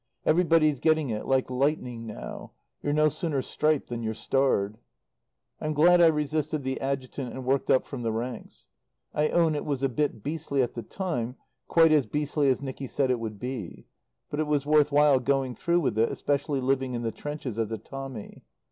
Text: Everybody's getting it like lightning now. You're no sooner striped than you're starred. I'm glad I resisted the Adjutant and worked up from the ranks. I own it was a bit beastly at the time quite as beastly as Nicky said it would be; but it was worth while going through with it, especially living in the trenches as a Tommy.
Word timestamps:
Everybody's 0.25 0.79
getting 0.79 1.11
it 1.11 1.27
like 1.27 1.51
lightning 1.51 2.07
now. 2.07 2.53
You're 2.81 2.91
no 2.91 3.07
sooner 3.07 3.43
striped 3.43 3.87
than 3.89 4.01
you're 4.01 4.15
starred. 4.15 4.79
I'm 5.59 5.75
glad 5.75 6.01
I 6.01 6.07
resisted 6.07 6.63
the 6.63 6.81
Adjutant 6.81 7.31
and 7.31 7.45
worked 7.45 7.69
up 7.69 7.85
from 7.85 8.01
the 8.01 8.11
ranks. 8.11 8.65
I 9.13 9.29
own 9.29 9.53
it 9.53 9.63
was 9.63 9.83
a 9.83 9.89
bit 9.89 10.23
beastly 10.23 10.63
at 10.63 10.73
the 10.73 10.81
time 10.81 11.35
quite 11.67 11.91
as 11.91 12.07
beastly 12.07 12.47
as 12.47 12.63
Nicky 12.63 12.87
said 12.87 13.11
it 13.11 13.19
would 13.19 13.39
be; 13.39 13.85
but 14.31 14.39
it 14.39 14.47
was 14.47 14.65
worth 14.65 14.91
while 14.91 15.19
going 15.19 15.53
through 15.53 15.81
with 15.81 15.95
it, 15.99 16.11
especially 16.11 16.61
living 16.61 16.95
in 16.95 17.03
the 17.03 17.11
trenches 17.11 17.59
as 17.59 17.71
a 17.71 17.77
Tommy. 17.77 18.43